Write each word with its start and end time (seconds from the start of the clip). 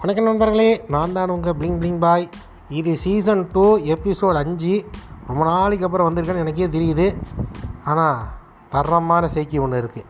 வணக்கம் 0.00 0.24
நண்பர்களே 0.24 0.84
நான் 0.88 1.12
தான் 1.12 1.28
உங்கள் 1.28 1.54
பிளிங் 1.54 1.78
பிளிங் 1.80 1.98
பாய் 1.98 2.28
இது 2.68 2.96
சீசன் 2.96 3.48
டூ 3.52 3.78
எபிசோட் 3.78 4.34
அஞ்சு. 4.34 4.74
ரொம்ப 5.26 5.44
நாளைக்கு 5.44 5.84
அப்புறம் 5.84 6.08
வந்திருக்கேன்னு 6.08 6.44
எனக்கே 6.44 6.66
தெரியுது. 6.66 7.06
ஆனால் 7.84 8.20
தரமான 8.70 9.26
செய்கி 9.26 9.60
ஒன்று 9.60 9.82
இருக்குது 9.82 10.08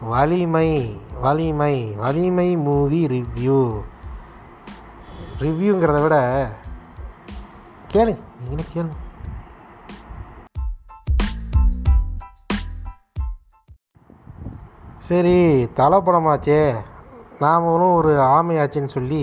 வலிமை 0.00 0.68
வலிமை 1.20 1.94
வலிமை 1.94 2.56
மூவி 2.56 3.06
ரிவ்யூ 3.06 3.60
ரிவ்யூங்கிறத 5.38 6.02
விட 6.02 6.16
கேளு 7.92 8.14
நீங்களே 8.40 8.66
கேளுங்க 8.74 8.98
சரி 14.98 15.36
தலை 15.74 15.98
படமாச்சே 15.98 16.60
நாமளும் 17.42 17.96
ஒரு 18.00 18.12
ஆமையாச்சுன்னு 18.36 18.94
சொல்லி 18.96 19.22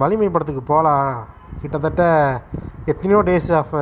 வலிமை 0.00 0.28
படத்துக்கு 0.28 0.62
போகலாம் 0.72 1.10
கிட்டத்தட்ட 1.60 2.02
எத்தனையோ 2.92 3.20
டேஸ் 3.28 3.50
ஆஃப் 3.58 3.74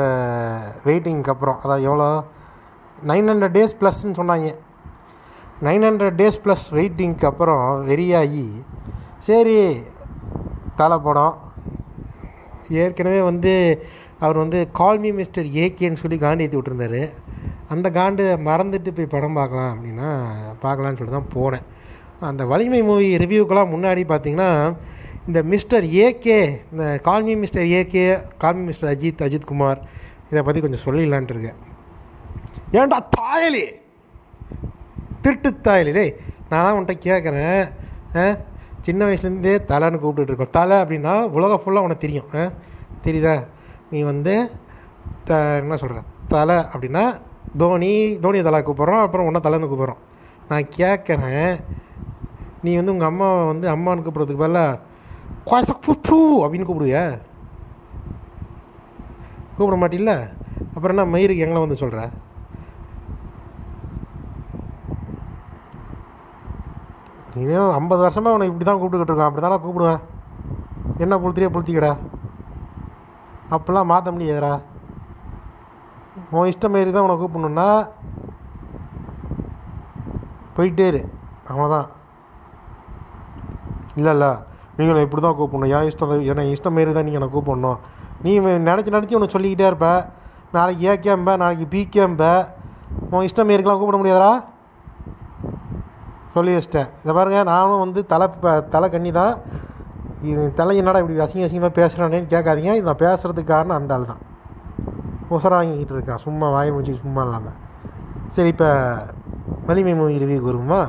வெயிட்டிங்க்கு 0.89 1.33
அப்புறம். 1.35 1.59
அதான் 1.63 1.85
எவ்வளோ? 1.89 2.11
நைன் 3.11 3.29
ஹண்ட்ரட் 3.31 3.57
டேஸ் 3.57 3.75
ப்ளஸ்ன்னு 3.81 4.19
சொன்னாங்க. 4.21 4.51
நைன் 5.67 5.85
ஹண்ட்ரட் 5.89 6.19
டேஸ் 6.21 6.39
ப்ளஸ் 6.45 6.65
வெயிட்டிங்க்கு 6.77 7.27
அப்புறம் 7.31 7.65
வெறியாகி 7.89 8.47
சரி 9.29 9.59
தலை 10.81 10.99
படம் 11.07 11.35
ஏற்கனவே 12.85 13.21
வந்து 13.31 13.53
அவர் 14.25 14.43
வந்து 14.43 14.59
கால்மி 14.81 15.11
மிஸ்டர் 15.19 15.49
ஏகேன்னு 15.65 16.03
சொல்லி 16.03 16.19
காண்டி 16.25 16.45
ஏற்றி 16.45 16.59
விட்டுருந்தாரு. 16.59 17.03
அந்த 17.75 17.87
காண்டு 17.99 18.25
மறந்துட்டு 18.49 18.91
போய் 18.97 19.15
படம் 19.15 19.39
பார்க்கலாம் 19.39 19.73
அப்படின்னா 19.75 20.11
பார்க்கலான்னு 20.65 20.99
சொல்லி 21.01 21.15
தான் 21.17 21.33
போனேன். 21.37 21.67
அந்த 22.25 22.45
வலிமை 22.45 22.83
மூவி 22.83 23.17
ரிவ்யூக்கெல்லாம் 23.17 23.73
முன்னாடி 23.75 24.03
பார்த்தீங்கன்னா 24.09 24.77
இந்த 25.27 25.43
மிஸ்டர் 25.43 25.85
ஏகே 25.85 26.39
இந்த 26.73 27.01
call me 27.05 27.37
mister 27.37 27.63
AK 27.63 28.05
call me 28.41 28.65
mister 28.65 28.97
Ajith 28.97 29.23
Ajith 29.23 29.45
Kumar 29.45 29.81
இதை 30.31 30.43
பற்றி 30.43 30.61
கொஞ்சம் 30.61 30.85
சொல்லிடலான்ட்டு 30.85 31.35
இருக்கேன். 31.35 31.59
ஏன்டா 32.73 32.99
தாயலி? 33.17 33.65
திருட்டு 35.23 35.51
தாயலி. 35.51 35.93
டேய் 35.93 36.15
நான் 36.51 36.65
தான் 36.65 36.75
உன்கிட்ட 36.75 36.89
கேட்குறேன் 36.89 38.39
சின்ன 38.81 39.05
வயசுலேருந்தே 39.05 39.55
தலைன்னு 39.69 40.01
கூப்பிட்டுருக்கோம் 40.01 40.51
தலை 40.51 40.77
அப்படின்னா 40.77 41.29
உலகம் 41.29 41.61
ஃபுல்லாக 41.65 41.87
உனக்கு 41.87 41.99
தெரியும். 41.99 42.27
ஆ? 42.35 42.51
தெரியுதா? 43.05 43.47
நீ 43.91 44.03
வந்து 44.03 44.51
த 45.25 45.35
என்ன 45.57 45.77
சொல்கிற 45.77 46.01
தலை 46.29 46.57
அப்படின்னா 46.57 47.21
தோனி 47.57 48.19
தோனி 48.19 48.43
தலை 48.43 48.61
கூப்பிட்றோம் 48.61 49.01
அப்புறம் 49.01 49.27
உன்ன 49.27 49.41
தலைன்னு 49.43 49.71
கூப்பிட்றோம். 49.71 50.03
நான் 50.49 50.69
கேட்குறேன் 50.77 51.61
நீ 52.65 52.73
வந்து 52.79 52.93
உங்கள் 52.95 53.11
அம்மாவை 53.11 53.41
வந்து 53.53 53.67
அம்மான்னு 53.75 54.05
கூப்பிட்றதுக்கு 54.05 54.45
பதிலாக 54.45 54.81
குவாசக் 55.49 55.85
புத்து 55.87 56.19
அப்படின்னு 56.45 56.67
கூப்பிடுவிய? 56.69 57.01
கூப்பிட 59.57 59.77
மாட்டில்ல? 59.81 60.13
அப்புறம் 60.75 60.93
என்ன 60.95 61.05
மயிருக்கு 61.15 61.45
எங்களை 61.45 61.63
வந்து 61.65 61.83
சொல்கிற 61.83 62.03
இனியும் 67.41 67.73
ஐம்பது 67.79 68.01
வருஷமாக 68.05 68.35
உனக்கு 68.37 68.53
இப்படி 68.53 68.67
தான் 68.67 68.81
கூப்பிட்டுக்கிட்டு 68.81 69.13
இருக்கான் 69.13 69.31
அப்படி 69.31 69.45
தானே 69.45 69.57
கூப்பிடுவேன். 69.63 70.03
என்ன 71.05 71.17
புளுத்திரியே 71.23 71.49
புளுத்திக்கடா? 71.55 71.93
அப்போல்லாம் 73.55 73.91
மாற்ற 73.93 74.09
முடியாதுடா. 74.13 74.53
உன் 76.35 76.49
இஷ்டம் 76.51 76.73
மாரி 76.75 76.93
தான் 76.95 77.07
உன்னை 77.07 77.17
கூப்பிடணுன்னா 77.23 77.69
போயிட்டே 80.57 80.87
இரு. 80.91 81.03
அவ்வளோதான் 81.51 81.89
இல்லை 83.99 84.13
இல்லை 84.17 84.31
நீங்கள் 84.79 85.05
இப்படி 85.07 85.23
தான் 85.25 85.37
கூப்பிடணும். 85.39 85.73
என் 85.77 85.89
இஷ்டம் 85.91 86.11
தான் 86.13 86.53
இஷ்டம் 86.55 86.75
மாரி 86.77 86.95
தான் 86.97 87.07
நீங்கள் 87.09 87.21
என்னை 87.21 87.31
கூப்பிடணும். 87.37 87.79
நீ 88.25 88.33
நினச்சி 88.69 88.91
நினச்சி 88.97 89.17
உன்னை 89.19 89.29
சொல்லிக்கிட்டே 89.37 89.67
இருப்ப. 89.71 89.89
நாளைக்கு 90.57 90.85
ஏகேம்ப 90.93 91.31
நாளைக்கு 91.43 91.67
பிகேம்ப 91.75 92.23
உன் 93.13 93.27
இஷ்டம் 93.29 93.49
மாரிக்கெலாம் 93.51 93.81
கூப்பிட 93.81 93.99
முடியாதா 94.01 94.33
சொல்லி 96.35 96.53
வச்சிட்டேன். 96.57 96.89
இதை 97.03 97.13
பாருங்கள் 97.17 97.49
நானும் 97.53 97.83
வந்து 97.85 98.01
தலை 98.13 98.27
தலை 98.75 98.87
கண்ணி 98.95 99.11
தான் 99.21 99.35
இது 100.31 100.43
தலை 100.59 100.75
என்னடா 100.81 101.01
இப்படி 101.03 101.23
அசிங்க 101.25 101.47
அசிங்கமாக 101.47 101.75
பேசுகிறானேன்னு 101.79 102.33
கேட்காதீங்க. 102.35 102.73
இது 102.79 102.89
நான் 102.91 103.03
பேசுகிறதுக்கு 103.05 103.53
காரணம் 103.55 103.77
அந்த 103.79 103.97
ஆள் 103.97 104.11
தான் 104.13 104.23
உசரம் 105.37 105.59
வாங்கிக்கிட்டு 105.59 105.95
இருக்கான். 105.97 106.23
சும்மா 106.27 106.47
வாய் 106.55 106.73
மூச்சு 106.75 106.95
சும்மா 107.05 107.23
இல்லாமல் 107.27 107.59
சரி 108.37 108.51
இப்போ 108.55 108.69
வலிமை 109.69 109.95
மூவி 109.99 110.23
ரிவ்யூக்கு 110.23 110.51
வருமா 110.51 110.81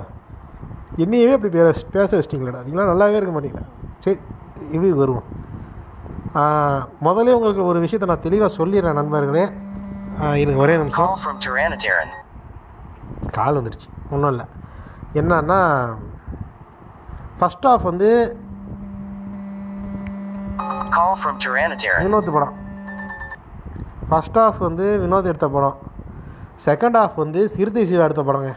என்னையவே 0.98 1.34
அப்படி 1.34 1.54
பேச 1.54 1.86
பேச 1.92 2.18
வச்சிட்டிங்களேடா. 2.18 2.60
நீங்களாம் 2.70 2.90
நல்லாவே 2.92 3.16
இருக்க 3.16 3.40
மாட்டீங்களா 3.40 3.64
சரி 4.00 4.20
ரிவ்யூக்கு 4.72 4.94
வருவோம். 4.94 5.44
முதல்ல 7.02 7.34
உங்களுக்கு 7.34 7.66
ஒரு 7.66 7.80
விஷயத்தை 7.80 8.16
நான் 8.16 8.24
தெளிவாக 8.24 8.66
சொல்லிடுறேன் 8.66 8.94
நண்பர்களே. 8.94 9.50
இருங்க 10.34 10.62
ஒரே 10.62 10.78
நிமிஷம். 10.78 11.06
Call 11.06 11.28
from 11.28 11.36
Tyranidaran. 11.48 12.08
கால் 13.32 13.56
வந்துடுச்சு 13.56 14.12
ஒன்றும் 14.12 14.30
இல்லை. 14.30 14.46
என்னன்னா 15.14 15.94
ஃபஸ்ட் 17.40 17.66
ஆஃப் 17.66 17.82
வந்து. 17.82 18.38
வினோத் 22.00 22.32
படம். 22.32 22.54
ஃபஸ்ட் 24.10 24.40
ஆஃப் 24.40 24.58
வந்து 24.58 25.00
வினோத் 25.02 25.24
எடுத்த 25.24 25.50
படம். 25.50 25.78
செகண்ட் 26.66 26.98
ஆஃப் 26.98 27.16
வந்து 27.16 27.48
சிறுத்தை 27.50 27.86
சிவா 27.86 28.04
எடுத்த 28.04 28.24
படங்க. 28.24 28.56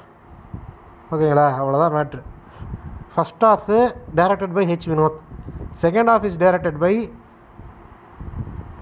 ஓகேங்களா? 1.12 1.46
அவ்வளோதான் 1.60 1.94
matter 1.96 2.20
first 3.14 3.44
half 3.50 3.68
directed 4.18 4.54
by 4.56 4.64
H 4.70 4.88
Vinoth. 4.92 5.18
Second 5.82 6.10
half 6.14 6.24
is 6.28 6.38
directed 6.42 6.78
by 6.78 6.94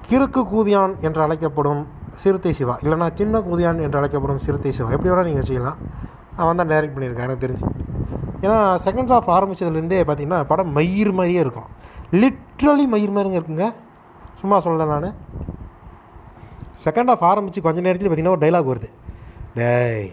கிறுக்கு 0.08 0.42
கூதியான் 0.52 0.94
என்று 1.06 1.20
அழைக்கப்படும் 1.22 1.82
சிறுத்தை 2.22 2.52
சிவா. 2.52 2.74
இல்லைனா 2.82 3.06
சின்ன 3.14 3.38
கூதியான் 3.38 3.80
என்று 3.86 3.98
அழைக்கப்படும் 4.00 4.38
சிறுத்தை 4.38 4.72
சிவா. 4.72 4.90
எப்படி 4.90 5.10
வேணால் 5.12 5.28
நீங்கள் 5.28 5.44
வச்சுக்கலாம். 5.44 5.78
அவன் 6.36 6.60
தான் 6.60 6.70
டைரக்ட் 6.72 6.94
பண்ணியிருக்கான் 6.96 7.28
எனக்கு 7.28 7.46
தெரிஞ்சு. 7.46 7.64
ஏன்னா 8.44 8.58
செகண்ட் 8.86 9.12
ஆஃப் 9.16 9.30
ஆரம்பித்ததுலேருந்தே 9.36 10.00
பார்த்தீங்கன்னா 10.08 10.40
படம் 10.52 10.72
மயிர் 10.78 11.12
மாதிரியே 11.12 11.40
இருக்கும். 11.46 11.70
லிட்ரலி 12.22 12.84
மயிர் 12.94 13.16
மாதிரிங்க 13.16 13.40
இருக்குங்க. 13.40 13.66
சும்மா 14.40 14.58
சொல்லலை 14.60 14.86
நான். 14.92 15.14
செகண்ட் 16.84 17.10
ஆஃப் 17.14 17.24
ஆரம்பித்து 17.24 17.66
கொஞ்ச 17.66 17.80
நேரத்தில் 17.80 18.10
பார்த்தீங்கன்னா 18.10 18.36
ஒரு 18.36 18.44
டைலாக் 18.46 18.70
வருது. 18.72 18.88
டேய் 19.54 20.10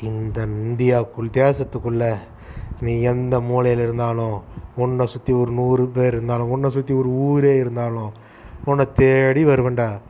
இந்த 0.00 0.46
இந்தியாவுக்குள் 0.46 1.30
தேசத்துக்குள்ளே 1.32 2.16
நீ 2.80 3.00
எந்த 3.00 3.40
மூலையில் 3.40 3.80
இருந்தாலும் 3.80 4.42
உன்னை 4.76 5.06
சுற்றி 5.06 5.32
ஒரு 5.32 5.52
நூறு 5.52 5.86
பேர் 5.86 6.12
இருந்தாலும் 6.12 6.50
உன்னை 6.50 6.70
சுற்றி 6.70 6.94
ஒரு 6.94 7.08
ஊரே 7.08 7.56
இருந்தாலும் 7.56 8.12
உன்னை 8.64 8.92
தேடி 8.92 9.44
வருவேன்டா. 9.44 10.00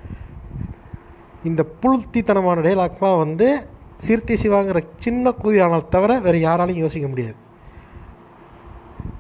இந்த 1.45 1.67
புழுத்தித்தனமான 1.83 2.61
டைலாக்லாம் 2.61 3.19
வந்து 3.19 3.69
சிறுத்தை 3.97 4.37
சிவாங்கிற 4.43 4.83
சின்ன 4.99 5.31
கூதியானால் 5.31 5.89
தவிர 5.89 6.19
வேறு 6.19 6.39
யாராலையும் 6.39 6.77
யோசிக்க 6.77 7.09
முடியாது. 7.09 7.35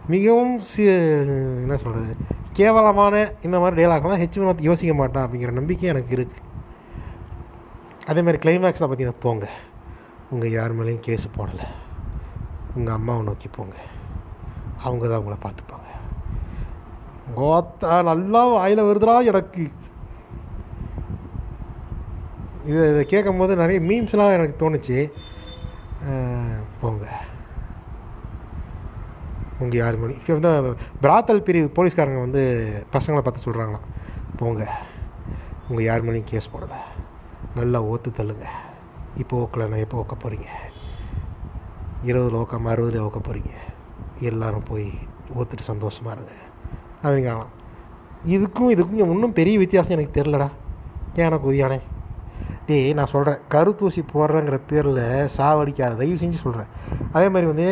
மிகவும் 0.08 0.60
சி- 0.76 1.60
என்ன 1.60 1.76
சொல்கிறது 1.76 2.16
கேவலமான 2.52 3.32
இந்த 3.42 3.58
மாதிரி 3.58 3.84
டைலாக்லாம் 3.84 4.26
ஹெச் 4.26 4.60
யோசிக்க 4.60 4.94
மாட்டான் 4.94 5.30
அப்படிங்கிற 5.30 5.50
நம்பிக்கை 5.50 5.88
எனக்கு 5.88 6.16
இருக்குது 6.16 6.64
அதே 8.06 8.22
மாதிரி 8.22 8.38
கிளைமேக்ஸில் 8.38 8.82
பார்த்தீங்கன்னா 8.82 9.12
போங்க. 9.20 9.50
உங்கள் 10.30 10.54
யார் 10.58 10.76
மேலேயும் 10.78 11.06
கேஸ் 11.06 11.26
போடலை. 11.36 11.66
உங்கள் 12.76 12.94
அம்மாவை 12.94 13.24
நோக்கி 13.24 13.48
போங்க. 13.56 13.76
அவங்க 14.84 15.08
தான் 15.08 15.22
உங்களை 15.22 15.38
பார்த்துப்பாங்க. 15.44 15.90
கோத்தா 17.36 18.02
நல்லா 18.10 18.42
வாயில் 18.54 18.86
வருதுடா 18.88 19.14
எனக்கு. 19.30 19.64
இதை 22.70 22.82
இதை 22.90 23.04
கேட்கும் 23.04 23.40
போது 23.42 23.56
நிறைய 23.62 23.78
மீம்ஸ்லாம் 23.90 24.34
எனக்கு 24.36 24.56
தோணுச்சு. 24.62 24.98
போங்க. 26.80 27.06
உங்கள் 29.62 29.80
யார் 29.80 30.00
மணி 30.02 30.14
இப்போ 30.20 30.34
வந்து 30.36 30.76
பிராத்தல் 31.02 31.46
பிரிவு 31.46 31.68
போலீஸ்காரங்க 31.76 32.20
வந்து 32.26 32.42
பசங்களை 32.92 33.22
பார்த்து 33.22 33.46
சொல்கிறாங்களாம் 33.46 33.88
போங்க. 34.36 34.62
உங்கள் 35.68 35.84
யார் 35.84 36.04
மேலேயும் 36.06 36.30
கேஸ் 36.32 36.52
போடலை. 36.54 36.78
நல்லா 37.54 37.80
ஓத்து 37.82 38.10
தள்ளுங்க. 38.20 38.46
இப்போ 39.22 39.34
ஓக்கலைன்னா 39.42 39.78
எப்போ 39.84 39.96
ஓக்க 40.02 40.14
போகிறீங்க 40.22 40.48
இருபதுல 42.08 42.38
ஓக்காமல் 42.42 42.72
அறுபதுல 42.72 43.02
ஓக்க 43.08 43.18
போகிறீங்க 43.18 43.52
எல்லோரும் 44.28 44.66
போய் 44.70 44.86
ஓத்துட்டு 45.38 45.64
சந்தோஷமாக 45.72 46.14
இருங்க. 46.16 46.32
அப்படிங்களாம் 47.02 47.50
இதுக்கும் 48.34 48.72
இதுக்கும் 48.74 49.12
இன்னும் 49.14 49.38
பெரிய 49.38 49.58
வித்தியாசம் 49.62 49.96
எனக்கு 49.96 50.16
தெரிலடா 50.18 50.48
ஏன 51.24 51.38
குதியானே 51.44 51.78
டேய் 52.66 52.94
நான் 52.98 53.10
சொல்கிறேன் 53.14 53.40
கருத்தூசி 53.52 54.02
போடுறேங்கிற 54.12 54.56
பேரில் 54.70 55.02
சாவடிக்காத 55.36 55.98
தயவு 56.00 56.20
செஞ்சு 56.22 56.38
சொல்கிறேன் 56.44 56.70
அதே 57.14 57.26
மாதிரி 57.32 57.46
வந்து 57.52 57.68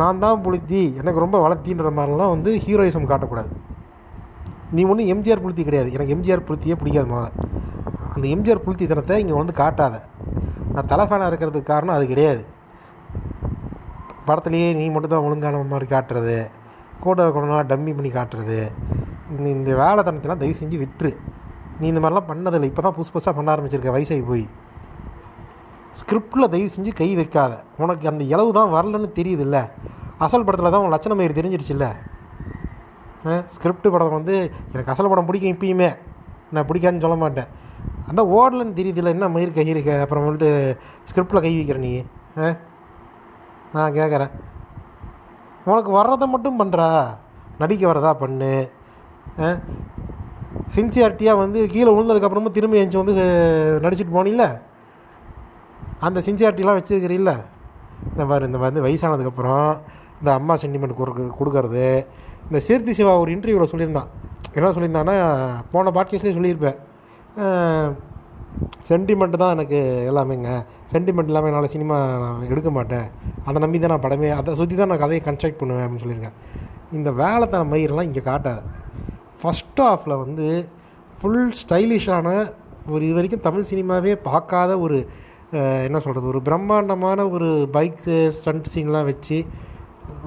நான் 0.00 0.22
தான் 0.24 0.42
புளுத்தி 0.44 0.80
எனக்கு 1.00 1.24
ரொம்ப 1.24 1.36
வளர்த்தின்ற 1.44 1.90
மாதிரிலாம் 1.98 2.32
வந்து 2.36 2.52
ஹீரோயிசம் 2.64 3.10
காட்டக்கூடாது. 3.10 3.50
நீ 4.76 4.82
ஒன்றும் 4.92 5.10
எம்ஜிஆர் 5.12 5.44
புளுத்தி 5.44 5.64
கிடையாது. 5.68 5.90
எனக்கு 5.96 6.14
எம்ஜிஆர் 6.16 6.46
புளுத்தியே 6.48 6.76
பிடிக்காது 6.80 7.08
முதல்ல. 7.12 7.30
அந்த 8.14 8.24
எம்ஜிஆர் 8.34 8.64
புளுத்தித்தனத்தை 8.64 9.16
இங்கே 9.22 9.36
வந்து 9.40 9.54
காட்டாத. 9.62 9.96
நான் 10.74 10.90
தலை 10.92 11.04
ஃபேனாக 11.08 11.30
இருக்கிறதுக்கு 11.30 11.70
காரணம் 11.72 11.96
அது 11.96 12.04
கிடையாது. 12.12 12.42
படத்துலேயே 14.28 14.68
நீ 14.80 14.84
மட்டும்தான் 14.94 15.24
ஒழுங்கான 15.26 15.62
மாதிரி 15.72 15.86
காட்டுறது. 15.94 16.36
கூட 17.04 17.16
இருக்கணும்னா 17.24 17.58
டம்மி 17.70 17.92
பண்ணி 17.96 18.10
காட்டுறது. 18.18 18.58
இந்த 19.34 19.46
இந்த 19.56 19.70
வேலைத்தனத்தெல்லாம் 19.80 20.42
தயவு 20.42 20.60
செஞ்சு 20.60 20.76
விட்டுரு. 20.82 21.10
நீ 21.80 21.84
இந்த 21.92 22.00
மாதிரிலாம் 22.02 22.28
பண்ணதில்லை. 22.30 22.68
இப்போ 22.70 22.82
தான் 22.86 22.96
புதுசு 22.98 23.12
புதுசாக 23.14 23.34
பண்ண 23.38 23.48
ஆரம்பிச்சிருக்க 23.54 23.92
வயசாகி 23.96 24.24
போய். 24.30 24.44
ஸ்கிரிப்டில் 26.00 26.50
தயவு 26.54 26.70
செஞ்சு 26.76 26.92
கை 27.00 27.08
வைக்காத. 27.20 27.52
உனக்கு 27.82 28.04
அந்த 28.12 28.22
இளவு 28.34 28.50
தான் 28.58 28.72
வரலன்னு 28.76 29.10
தெரியுதுல்ல. 29.18 29.58
அசல் 30.24 30.46
படத்தில் 30.46 30.72
தான் 30.74 30.84
உன் 30.84 30.94
லட்சணம் 30.94 31.18
மயிறு 31.20 31.38
தெரிஞ்சிருச்சுல்ல. 31.40 31.86
ஸ்கிரிப்ட் 33.56 33.92
படம் 33.94 34.16
வந்து 34.18 34.34
எனக்கு 34.72 34.92
அசல் 34.94 35.10
படம் 35.12 35.28
பிடிக்கும் 35.28 35.54
இப்பயுமே. 35.54 35.90
நான் 36.54 36.66
பிடிக்காதுன்னு 36.70 37.04
சொல்ல 37.04 37.18
மாட்டேன். 37.22 37.50
அந்த 38.06 38.22
ஓடலன்னு 38.36 38.78
தெரியுதுல 38.78 39.08
என்ன 39.08 39.28
மயிர் 39.28 39.52
கை 39.52 39.66
இருக்க? 39.66 40.00
அப்புறம் 40.00 40.24
வந்துட்டு 40.26 40.48
ஸ்கிரிப்டில் 41.08 41.40
கை 41.40 41.52
வைக்கிற 41.58 41.76
நீ 41.76 41.92
ஆ? 42.38 42.48
நான் 43.72 43.92
கேட்குறேன் 43.92 44.32
உனக்கு 45.64 45.90
வர்றதை 45.90 46.28
மட்டும் 46.28 46.60
பண்ணுறா 46.60 46.88
நடிக்க 47.58 47.92
வர்றதா 47.92 48.12
பண்ணு 48.12 48.52
சின்சியாரிட்டியாக 50.74 51.36
வந்து 51.36 51.68
கீழே 51.68 51.90
விழுந்ததுக்கப்புறமும் 51.92 52.56
திரும்பி 52.56 52.78
எழுந்துச்சி 52.80 53.02
வந்து 53.02 53.14
நடிச்சுட்டு 53.14 53.84
நடிச்சிட்டு 53.84 54.16
போனில்ல? 54.16 54.44
அந்த 56.00 56.20
சின்சியாரிட்டிலாம் 56.20 56.78
வச்சுருக்கிறீல்ல? 56.78 57.32
இந்த 58.10 58.24
மாதிரி 58.24 58.46
இந்த 58.46 58.58
வந்து 58.58 58.84
வயசானதுக்கப்புறம் 58.84 59.68
இந்த 60.20 60.32
அம்மா 60.32 60.54
சென்டிமெண்ட் 60.54 60.94
கொடுக்கு 60.94 61.24
கொடுக்கறது 61.38 61.86
இந்த 62.46 62.58
சீர்த்தி 62.60 62.92
சிவா 62.92 63.18
ஒரு 63.18 63.30
இன்டர்வியூவில் 63.32 63.72
சொல்லியிருந்தான். 63.72 64.10
என்ன 64.52 64.70
சொல்லியிருந்தான்னா 64.70 65.14
போன 65.70 65.90
பாட்காஸ்ட்லேயே 65.90 66.36
சொல்லியிருப்பேன். 66.38 66.78
சென்டிமெண்ட் 68.88 69.36
தான் 69.42 69.54
எனக்கு 69.56 69.78
எல்லாமேங்க. 70.10 70.50
சென்டிமெண்ட் 70.92 71.30
இல்லாமல் 71.30 71.50
என்னால் 71.50 71.72
சினிமா 71.74 71.96
நான் 72.24 72.44
எடுக்க 72.52 72.70
மாட்டேன். 72.76 73.06
அதை 73.48 73.58
நம்பி 73.64 73.78
தான் 73.78 73.92
நான் 73.94 74.04
படமே 74.06 74.28
அதை 74.40 74.50
சுற்றி 74.60 74.74
தான் 74.80 74.90
நான் 74.92 75.02
கதையை 75.04 75.22
கன்ஸ்ட்ரக்ட் 75.28 75.60
பண்ணுவேன் 75.60 75.84
அப்படின்னு 75.84 76.04
சொல்லியிருக்கேன். 76.04 76.36
இந்த 76.98 77.10
வேலைத்தன 77.22 77.66
மயிரெல்லாம் 77.72 78.08
இங்கே 78.10 78.22
காட்டாது. 78.30 78.62
ஃபஸ்ட் 79.40 79.80
ஆஃபில் 79.90 80.20
வந்து 80.24 80.46
ஃபுல் 81.20 81.42
ஸ்டைலிஷான 81.62 82.28
ஒரு 82.92 83.02
இது 83.06 83.16
வரைக்கும் 83.18 83.44
தமிழ் 83.46 83.70
சினிமாவே 83.72 84.12
பார்க்காத 84.28 84.72
ஒரு 84.86 84.96
என்ன 85.86 85.98
சொல்கிறது 86.04 86.26
ஒரு 86.32 86.40
பிரம்மாண்டமான 86.48 87.20
ஒரு 87.34 87.48
பைக்கு 87.76 88.16
ஸ்டண்ட் 88.38 88.70
சீன்லாம் 88.72 89.08
வச்சு 89.10 89.38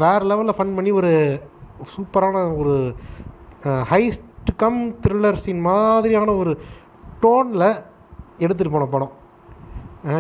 வேறு 0.02 0.28
லெவலில் 0.30 0.58
ஃபன் 0.58 0.76
பண்ணி 0.78 0.92
ஒரு 1.00 1.12
சூப்பரான 1.94 2.44
ஒரு 2.62 2.76
ஹைஸ்ட் 3.92 4.52
கம் 4.62 4.82
த்ரில்லர் 5.04 5.42
சீன் 5.44 5.64
மாதிரியான 5.70 6.36
ஒரு 6.42 6.52
டோனில் 7.22 7.68
எடுத்துகிட்டு 8.44 8.76
போன 8.76 8.88
படம். 8.94 9.14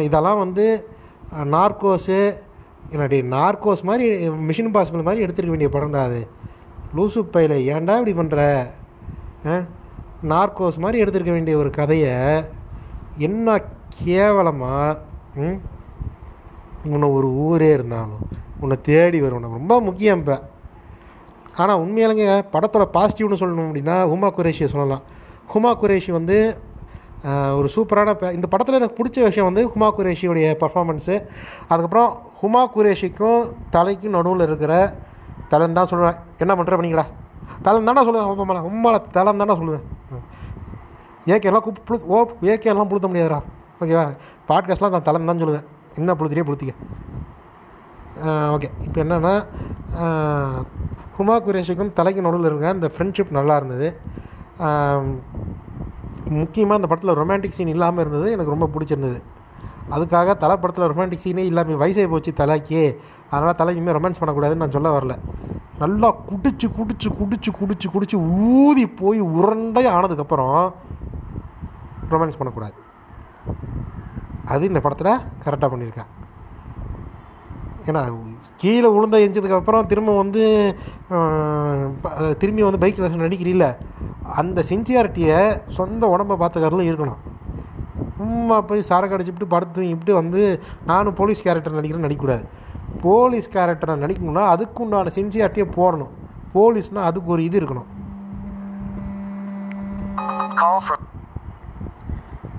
இதெல்லாம் 0.07 0.41
வந்து 0.43 0.65
நார்கோஸு 1.55 2.19
என்னடி 2.93 3.17
நார்கோஸ் 3.35 3.87
மாதிரி 3.89 4.05
மிஷின் 4.49 4.73
பாசிபிள் 4.75 5.07
மாதிரி 5.07 5.23
எடுத்துருக்க 5.25 5.55
வேண்டிய 5.55 5.71
படம்டா 5.73 6.01
அது. 6.09 6.21
லூசு 6.97 7.21
பையில் 7.33 7.55
ஏன்டா 7.73 7.95
இப்படி 7.99 8.13
பண்ணுற 8.19 8.41
நார்கோஸ் 10.31 10.77
மாதிரி 10.83 11.01
எடுத்துருக்க 11.03 11.33
வேண்டிய 11.37 11.55
ஒரு 11.63 11.69
கதையை 11.79 12.13
என்ன 13.27 13.57
கேவலமாக 14.03 14.99
உன்னை 16.93 17.07
ஒரு 17.17 17.27
ஊரே 17.45 17.69
இருந்தாலும் 17.77 18.23
உன்னை 18.61 18.75
தேடி 18.89 19.19
வரும். 19.23 19.57
ரொம்ப 19.59 19.75
முக்கியம் 19.87 20.19
இப்போ. 20.21 20.37
ஆனால் 21.61 21.81
உண்மையிலங்க 21.83 22.25
படத்தோட 22.53 22.85
பாசிட்டிவ்னு 22.95 23.41
சொல்லணும் 23.41 23.67
அப்படின்னா 23.69 23.95
ஹுமா 24.11 24.29
குரேஷியை 24.37 24.69
சொல்லலாம். 24.73 25.03
ஹுமா 25.51 25.71
குரேஷி 25.81 26.11
வந்து 26.19 26.37
ஒரு 27.57 27.67
சூப்பரான 27.75 28.31
இந்த 28.31 28.47
படத்தில் 28.47 28.77
எனக்கு 28.79 28.97
பிடிச்ச 28.97 29.23
விஷயம் 29.27 29.47
வந்து 29.49 29.63
ஹுமா 29.71 29.87
குரேஷியோடைய 29.97 30.47
பர்ஃபாமன்ஸு 30.63 31.15
அதுக்கப்புறம் 31.67 32.09
ஹுமா 32.41 32.61
குரேஷிக்கும் 32.75 33.41
தலைக்கும் 33.75 34.15
நடுவில் 34.17 34.45
இருக்கிற 34.47 34.73
தலைன்னு 35.51 35.77
தான் 35.79 35.89
சொல்லுவேன். 35.91 36.17
என்ன 36.43 36.53
பண்ணுற 36.55 36.77
பண்ணீங்களா 36.79 37.05
தலைன்னு 37.65 37.89
தானே 37.89 38.03
சொல்லுவேன் 38.07 38.29
உமால 38.43 38.61
உமால 38.71 38.95
தலைன்னு 39.15 39.41
தானே 39.43 39.55
சொல்லுவேன். 39.61 39.85
ஏகேலாம் 41.35 41.65
கூப் 41.65 41.81
புழு 41.87 42.05
ஓ 42.05 42.17
ஏகேலாம் 42.53 42.89
புழுத்த 42.91 43.07
முடியாதா 43.07 43.39
ஓகேவா? 43.81 44.05
பாட்காஸ்ட்லாம் 44.49 44.93
நான் 44.95 45.07
தலம் 45.07 45.29
தான் 45.29 45.41
சொல்லுவேன். 45.41 45.65
என்ன 45.97 46.13
புழுத்திரியே 46.19 46.45
புழுத்திக்க. 46.47 46.73
ஓகே. 48.55 48.69
இப்போ 48.85 48.99
என்னென்னா 49.03 49.33
ஹுமா 51.17 51.35
குரேஷிக்கும் 51.47 51.91
தலைக்கு 51.99 52.25
நடுவில் 52.25 52.49
இருக்க 52.49 52.77
இந்த 52.77 52.89
ஃப்ரெண்ட்ஷிப் 52.95 53.37
நல்லா 53.37 53.55
இருந்தது. 53.55 53.87
முக்கியமாக 56.41 56.79
இந்த 56.79 56.87
படத்தில் 56.91 57.17
ரொமான்டிக் 57.19 57.57
சீன் 57.57 57.73
இல்லாமல் 57.75 58.03
இருந்தது 58.03 58.27
எனக்கு 58.35 58.53
ரொம்ப 58.55 58.69
பிடிச்சிருந்தது. 58.73 59.19
அதுக்காக 59.95 60.35
தலை 60.43 60.55
படத்தில் 60.61 60.89
ரொமான்டிக் 60.91 61.23
சீனே 61.25 61.43
இல்லாமல் 61.49 61.81
வயசாகி 61.83 62.09
போச்சு 62.13 62.31
தலைக்கே. 62.41 62.83
அதனால் 63.31 63.57
தலை 63.61 63.73
இனிமேல் 63.77 63.97
ரொமான்ஸ் 63.97 64.21
பண்ணக்கூடாதுன்னு 64.21 64.63
நான் 64.63 64.75
சொல்ல 64.77 64.89
வரல. 64.97 65.15
நல்லா 65.83 66.09
குடிச்சு 66.29 66.67
குடிச்சு 66.77 67.09
குடிச்சு 67.19 67.49
குடிச்சு 67.59 67.87
குடிச்சு 67.95 68.17
ஊதி 68.51 68.85
போய் 69.01 69.21
உருண்டை 69.39 69.83
ஆனதுக்கப்புறம் 69.95 70.55
ரொமான்ஸ் 72.13 72.39
பண்ணக்கூடாது. 72.39 72.77
அது 74.53 74.63
இந்த 74.71 74.81
படத்தில் 74.83 75.23
கரெக்டாக 75.45 75.69
பண்ணியிருக்கேன் 75.73 76.11
ஏன்னா 77.89 78.01
கீழே 78.61 78.89
விழுந்த 78.93 79.17
எஞ்சதுக்கப்புறம் 79.25 79.89
திரும்ப 79.91 80.11
வந்து 80.21 80.43
திரும்பி 82.41 82.63
வந்து 82.67 82.81
பைக்கில் 82.83 83.23
நடிக்கிறீல்ல? 83.25 83.67
அந்த 84.41 84.59
சின்சியாரிட்டியை 84.69 85.39
சொந்த 85.77 86.07
உடம்பை 86.13 86.35
பார்த்துக்கறதுல 86.41 86.87
இருக்கணும். 86.89 87.21
சும்மா 88.17 88.57
போய் 88.69 88.87
சரக்கு 88.89 89.15
அடிச்சுட்டு 89.15 89.47
படுத்து 89.53 89.81
இப்படி 89.93 90.13
வந்து 90.19 90.41
நானும் 90.89 91.17
போலீஸ் 91.19 91.43
கேரக்டர் 91.45 91.77
நடிக்கிறேன் 91.79 92.07
நடிக்கக்கூடாது. 92.07 92.45
போலீஸ் 93.05 93.53
கேரக்டரை 93.55 93.95
நடிக்கணும்னா 94.03 94.43
அதுக்கு 94.53 94.81
உண்டான 94.83 95.11
சின்சியாரிட்டியை 95.17 95.67
போடணும். 95.77 96.13
போலீஸ்னால் 96.55 97.07
அதுக்கு 97.09 97.31
ஒரு 97.35 97.41
இது 97.47 97.59
இருக்கணும். 97.61 97.89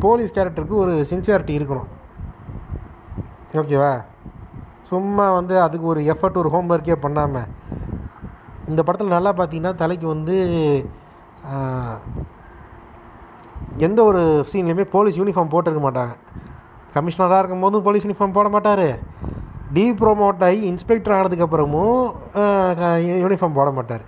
போலீஸ் 0.04 0.34
கேரக்டருக்கு 0.36 0.76
ஒரு 0.84 0.92
சின்சியாரிட்டி 1.12 1.54
இருக்கணும். 1.58 1.88
ஓகேவா 3.60 3.92
சும்மா 4.90 5.24
வந்து 5.38 5.54
அதுக்கு 5.64 5.86
ஒரு 5.92 6.00
எஃபர்ட் 6.12 6.40
ஒரு 6.42 6.50
ஹோம்ஒர்க்கே 6.54 6.96
பண்ணாமல் 7.04 7.48
இந்த 8.70 8.80
படத்தில் 8.82 9.14
நல்லா 9.16 9.32
பார்த்தீங்கன்னா 9.38 9.74
தலைக்கு 9.82 10.06
வந்து 10.14 10.36
எந்த 13.86 13.98
ஒரு 14.04 14.22
சீன்லேயுமே 14.50 14.84
போலீஸ் 14.94 15.18
யூனிஃபார்ம் 15.20 15.52
போட்டிருக்க 15.52 15.80
மாட்டாங்க. 15.86 16.14
கமிஷனராக 16.94 17.38
இருக்கும் 17.38 17.64
போதும் 17.64 17.86
போலீஸ் 17.86 18.06
யூனிஃபார்ம் 18.06 18.36
போட 18.38 18.48
மாட்டார். 18.48 18.86
டி 19.72 19.84
ப்ரோமோட் 20.00 20.44
ஆகி 20.46 20.60
இன்ஸ்பெக்டர் 20.72 21.16
ஆனதுக்கப்புறமும் 21.16 22.04
யூனிஃபார்ம் 23.22 23.58
போட 23.58 23.70
மாட்டார். 23.78 24.04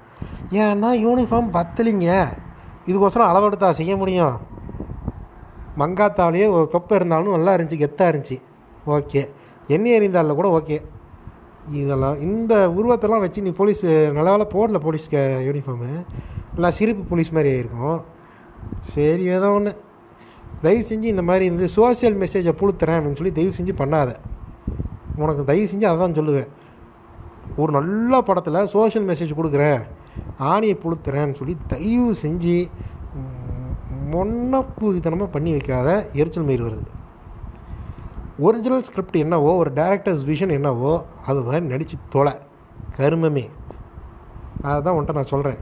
ஏன்னா 0.62 0.90
யூனிஃபார்ம் 1.06 1.50
பத்தலிங்க. 1.56 2.08
இதுக்கோசரம் 2.90 3.30
அளவெடுத்தா 3.30 3.70
செய்ய 3.80 3.94
முடியும். 3.96 4.36
மங்காத்தாலேயே 5.80 6.46
ஒரு 6.54 6.66
தொப்பை 6.74 6.96
இருந்தாலும் 6.98 7.36
நல்லா 7.36 7.52
இருந்துச்சு 7.56 7.82
கெத்தாக 7.82 8.12
இருந்துச்சு. 8.12 8.38
ஓகே. 8.96 9.22
எண்ணெய் 9.74 9.96
எறிந்தாலில் 9.98 10.38
கூட 10.40 10.48
ஓகே. 10.58 10.78
இதெல்லாம் 11.80 12.20
இந்த 12.26 12.52
உருவத்தெல்லாம் 12.78 13.24
வச்சு 13.24 13.44
நீ 13.46 13.50
போலீஸ் 13.58 13.82
நல்ல 14.16 14.28
வேலை 14.34 14.46
போடல 14.54 14.78
போலீஸ்க்கு 14.86 15.20
யூனிஃபார்மு 15.48 15.90
எல்லாம் 16.60 16.76
சிரிப்பு 16.78 17.02
போலீஸ் 17.10 17.36
மாதிரி 17.36 17.50
ஆகிருக்கும் 17.52 18.00
சரி 18.94 19.24
ஏதோ 19.34 19.48
ஒன்று 19.56 19.70
தயவு 20.64 20.82
செஞ்சு 20.88 21.06
இந்த 21.12 21.22
மாதிரி 21.28 21.44
இந்த 21.50 21.66
சோஷியல் 21.76 22.16
மெசேஜை 22.22 22.52
புழுத்துறேன் 22.60 22.96
அப்படின்னு 22.98 23.18
சொல்லி 23.20 23.32
தயவு 23.38 23.52
செஞ்சு 23.58 23.74
பண்ணாத. 23.78 24.10
உனக்கு 25.22 25.42
தயவு 25.50 25.68
செஞ்சு 25.72 25.86
அதை 25.90 25.98
தான் 26.02 26.16
சொல்லுவேன். 26.18 26.50
ஒரு 27.60 27.70
நல்ல 27.78 28.20
படத்தில் 28.28 28.68
சோஷியல் 28.74 29.06
மெசேஜ் 29.10 29.32
கொடுக்குறேன். 29.38 29.80
ஆணியை 30.52 30.76
புழுத்துறேன்னு 30.84 31.38
சொல்லி 31.40 31.56
தயவு 31.72 32.10
செஞ்சு 32.24 32.56
மொன்னப்புத்தனமாக 34.12 35.30
பண்ணி 35.36 35.50
வைக்காத. 35.56 35.88
எரிச்சல் 36.20 36.48
மயிர் 36.50 36.66
வருது. 36.68 36.86
ஒரிஜினல் 38.46 38.86
ஸ்கிரிப்ட் 38.90 39.18
என்னவோ 39.24 39.50
ஒரு 39.62 39.72
டேரக்டர்ஸ் 39.80 40.28
விஷன் 40.30 40.56
என்னவோ 40.58 40.92
அது 41.28 41.40
மாதிரி 41.48 41.64
நடித்து 41.72 41.96
தொலை. 42.14 42.36
கருமமே. 42.98 43.46
அதுதான் 44.70 44.96
உன்ட்ட 44.98 45.20
நான் 45.20 45.32
சொல்கிறேன் 45.34 45.60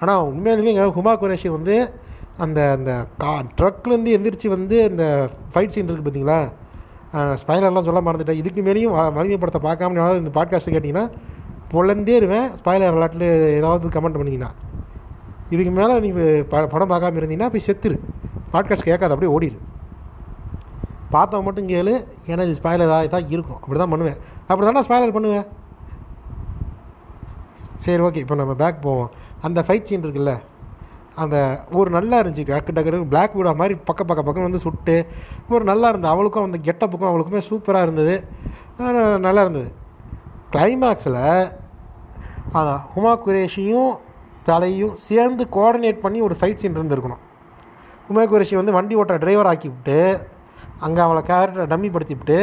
ஆனால் 0.00 0.22
உண்மையாலுமே 0.22 0.72
ஹுமா 0.98 1.12
குரேஷி 1.22 1.48
வந்து 1.48 1.94
அந்த 2.36 2.72
அந்த 2.72 3.06
கா 3.18 3.42
ட்ரக்லேருந்து 3.60 4.14
எந்திரிச்சு 4.16 4.48
வந்து 4.48 4.84
அந்த 4.90 5.30
ஃபைட் 5.54 5.68
சீன் 5.68 5.90
இருக்குது 5.90 6.06
பார்த்தீங்களா 6.08 6.38
ஸ்பைலர்லாம் 7.14 7.84
சொல்ல 7.84 8.00
மறந்துட்டேன். 8.00 8.40
இதுக்கு 8.42 8.62
மேலேயும் 8.62 8.94
வ- 8.96 9.38
படத்தை 9.38 9.60
பார்க்காம 9.60 9.92
ஏதாவது 9.92 10.18
இந்த 10.18 10.32
பாட்காஸ்ட்டு 10.40 10.74
கேட்டிங்கன்னா 10.74 11.10
பொழந்தேருவேன் 11.72 12.48
ஸ்பாய்லர் 12.64 12.94
அலாட்டில் 12.94 13.26
ஏதாவது 13.50 13.88
கமெண்ட் 13.88 14.18
பண்ணிங்கன்னா. 14.18 14.50
இதுக்கு 15.50 15.70
மேலே 15.70 16.00
நீ 16.00 16.10
ப 16.42 16.66
படம் 16.66 16.90
பார்க்காம 16.90 17.18
இருந்தீங்கன்னா 17.20 17.48
போய் 17.48 17.66
செத்துரு. 17.66 17.96
பாட்காஸ்ட் 18.52 18.88
கேட்காது 18.90 19.14
அப்படியே 19.14 19.38
ஓடிடு 19.38 19.58
பார்த்தவன் 21.12 21.42
மட்டும் 21.42 21.68
கேளு 21.68 21.92
ஏன்னா 22.26 22.44
இது 22.46 22.56
ஸ்பாய்லராக 22.62 23.06
தான் 23.06 23.28
இருக்கும். 23.28 23.56
அப்படி 23.56 23.78
தான் 23.78 23.88
பண்ணுவேன். 23.88 24.16
அப்படி 24.46 24.72
தானே 24.72 24.82
ஸ்பாய்லர் 24.86 25.12
பண்ணுவேன்? 25.12 25.44
சரி 27.78 28.02
ஓகே 28.02 28.16
இப்போ 28.16 28.34
நம்ம 28.34 28.54
பேக் 28.54 28.82
போவோம். 28.82 29.10
அந்த 29.46 29.60
ஃபைட் 29.66 29.88
சீன் 29.88 30.04
இருக்குல்ல 30.06 30.34
அந்த 31.22 31.36
ஒரு 31.78 31.88
நல்லா 31.96 32.16
இருந்துச்சு. 32.22 32.44
டக்கு 32.50 32.74
டக்கு 32.76 33.00
பிளாக் 33.12 33.36
விடா 33.38 33.52
மாதிரி 33.60 33.74
பக்க 33.88 34.00
பக்க 34.10 34.20
பக்கம் 34.26 34.46
வந்து 34.46 34.62
சுட்டு 34.64 34.96
ஒரு 35.54 35.64
நல்லா 35.70 35.88
இருந்தது. 35.92 36.12
அவளுக்கும் 36.14 36.46
அந்த 36.48 36.58
கெட்டப்புக்கும் 36.68 37.10
அவளுக்குமே 37.10 37.42
சூப்பராக 37.50 37.86
இருந்தது. 37.86 38.14
நல்லா 39.26 39.42
இருந்தது. 39.46 39.68
கிளைமேக்ஸில் 40.54 41.20
அதான் 42.58 42.82
ஹுமா 42.94 43.12
குரேஷியும் 43.26 43.92
தலையும் 44.48 44.96
சேர்ந்து 45.06 45.42
கோஆர்டினேட் 45.54 46.02
பண்ணி 46.04 46.18
ஒரு 46.26 46.34
ஃபைட் 46.40 46.60
சீன் 46.62 46.76
இருந்திருக்கணும். 46.78 47.22
ஹுமா 48.08 48.22
குரேஷி 48.32 48.54
வந்து 48.60 48.76
வண்டி 48.76 48.94
ஓட்ட 49.00 49.14
டிரைவர் 49.22 49.50
ஆக்கி 49.52 49.68
விட்டு 49.72 49.98
அங்கே 50.86 51.00
அவளை 51.06 51.20
கேரக்டரை 51.28 51.66
டம்மி 51.72 51.88
படுத்தி 51.94 52.14
விட்டு 52.18 52.38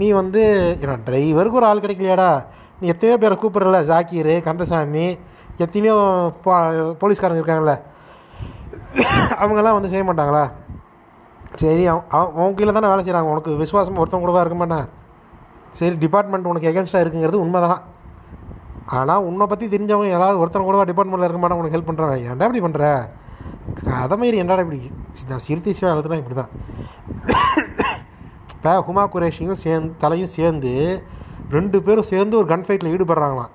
நீ 0.00 0.06
வந்து 0.20 0.42
ஏன்னா 0.82 0.96
டிரைவருக்கு 1.08 1.60
ஒரு 1.60 1.66
ஆள் 1.70 1.82
கிடைக்கலையாடா. 1.84 2.30
நீ 2.80 2.84
எத்தனையோ 2.92 3.16
பேரை 3.22 3.36
கூப்பிட்றல 3.42 3.80
ஜாக்கீரு 3.90 4.34
கந்தசாமி 4.46 5.06
எத்தனையோ 5.62 5.96
பா 6.44 6.56
போலீஸ்காரங்க 7.00 7.40
இருக்காங்கல்ல. 7.42 7.74
அவங்கெல்லாம் 9.42 9.76
வந்து 9.76 9.90
செய்ய 9.92 10.04
மாட்டாங்களா? 10.08 10.44
சரி 11.62 11.82
அவன் 11.92 12.06
அவன் 12.16 12.44
உன் 12.44 12.56
கீழே 12.58 12.72
தானே 12.76 12.90
வேலை 12.92 13.02
செய்கிறாங்க 13.06 13.32
உனக்கு 13.34 13.50
விசுவாசம் 13.62 13.98
ஒருத்தவங்க 14.02 14.26
கூடவா 14.26 14.44
இருக்க 14.44 14.58
மாட்டேன்? 14.60 14.86
சரி 15.78 15.96
டிபார்ட்மெண்ட் 16.04 16.48
உனக்கு 16.52 16.70
எகென்ஸ்டாக 16.70 17.04
இருக்குங்கிறது 17.04 17.42
உண்மை 17.44 17.60
தான் 17.66 17.80
ஆனால் 18.96 19.24
உன்னை 19.28 19.44
பற்றி 19.50 19.66
தெரிஞ்சவங்க 19.74 20.08
யாராவது 20.14 20.40
ஒருத்தன் 20.42 20.66
கூடவா 20.68 20.86
டிபார்ட்மெண்ட்டில் 20.90 21.28
இருக்க 21.28 21.42
மாட்டான் 21.42 21.60
உனக்கு 21.60 21.76
ஹெல்ப் 21.76 21.90
பண்ணுறாங்க 21.90 22.16
ஏன்டா 22.30 22.46
இப்படி 22.48 22.62
பண்ணுற 22.66 22.84
கதை 23.80 24.16
மாதிரி 24.22 24.36
என்னடா 24.42 24.62
இப்படி? 24.64 24.80
நான் 25.30 25.44
சிறுத்தை 25.46 25.72
சிவா 25.78 25.92
எழுதுனா 25.94 26.20
இப்படி 26.22 26.36
தான் 26.40 26.52
இப்போ 28.54 28.72
ஹுமா 28.86 29.02
குரேஷியும் 29.14 29.62
சேர்ந்து 29.64 29.92
தலையும் 30.02 30.34
சேர்ந்து 30.38 30.72
ரெண்டு 31.56 31.78
பேரும் 31.86 32.10
சேர்ந்து 32.12 32.38
ஒரு 32.40 32.46
கன் 32.52 32.64
ஃபைட்டில் 32.66 32.92
ஈடுபடுறாங்களாம். 32.94 33.52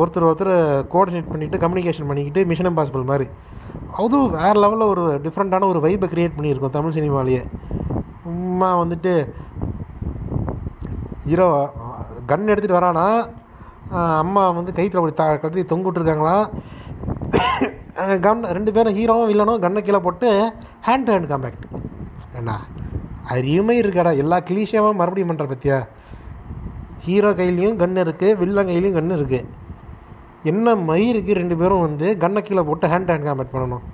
ஒருத்தர் 0.00 0.28
ஒருத்தர் 0.28 0.54
கோஆர்டினேட் 0.92 1.30
பண்ணிவிட்டு 1.32 1.62
கம்யூனிகேஷன் 1.64 2.08
பண்ணிக்கிட்டு 2.10 2.42
மிஷன் 2.50 2.70
இம்பாசிபிள் 2.70 3.10
மாதிரி. 3.10 3.26
அதுவும் 4.00 4.32
வேறு 4.38 4.58
லெவலில் 4.62 4.90
ஒரு 4.92 5.04
டிஃப்ரெண்ட்டான 5.24 5.68
ஒரு 5.72 5.80
வைப்பை 5.86 6.06
க்ரியேட் 6.12 6.36
பண்ணியிருக்கோம் 6.36 6.76
தமிழ் 6.76 6.96
சினிமாலேயே. 6.98 7.42
சும்மா 8.24 8.68
வந்துட்டு 8.82 9.12
ஹீரோ 11.28 11.46
கன் 12.30 12.50
எடுத்துகிட்டு 12.52 12.78
வரானா 12.78 13.06
அம்மா 14.24 14.42
வந்து 14.58 14.72
கைத்தில் 14.76 15.00
அப்படி 15.00 15.14
த 15.16 15.24
கட்டி 15.42 15.62
தொங்க 15.72 15.84
விட்டுருக்காங்களாம் 15.86 16.44
கன் 18.26 18.42
ரெண்டு 18.56 18.70
பேரும் 18.76 18.96
ஹீரோவும் 18.98 19.30
வில்லனும் 19.30 19.62
கன்னை 19.64 19.80
கீழே 19.86 20.00
போட்டு 20.06 20.28
ஹேண்ட் 20.86 21.06
டு 21.06 21.12
ஹேண்ட் 21.14 21.30
காம்பேக்ட் 21.32 21.64
ஏண்டா 22.38 22.56
அறியுமே 23.34 23.74
இருக்காடா 23.82 24.12
எல்லா 24.22 24.38
கிளீஷியாவும் 24.48 25.00
மறுபடியும் 25.00 25.30
பண்ணுற 25.30 25.46
பற்றியா 25.50 25.78
ஹீரோ 27.06 27.30
கையிலையும் 27.40 27.78
கன் 27.82 28.00
இருக்குது 28.04 28.38
வில்லன் 28.42 28.70
கையிலையும் 28.70 28.96
கன் 28.98 29.16
இருக்குது 29.18 29.48
என்ன 30.44 30.74
மயிருக்கு 30.74 31.32
ரெண்டு 31.34 31.56
பேரும் 31.56 31.80
வந்து 31.80 32.18
கண்ணை 32.18 32.42
கீழே 32.42 32.62
போட்டு 32.62 32.86
ஹேண்ட் 32.88 33.10
ஹேண்ட் 33.10 33.26
காம்பேக்ட் 33.26 33.54
பண்ணணும்? 33.54 33.84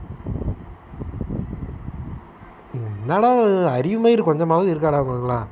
என்னடா 2.75 3.31
அறிவுமயிர் 3.77 4.29
கொஞ்சமாவது 4.29 4.75
இருக்காடா 4.75 5.03
உங்களுக்குலாம் 5.03 5.47